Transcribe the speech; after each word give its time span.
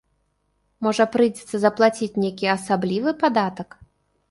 Можа, 0.87 1.05
прыйдзецца 1.15 1.55
заплаціць 1.67 2.19
нейкі 2.25 2.51
асаблівы 2.57 3.17
падатак? 3.23 3.81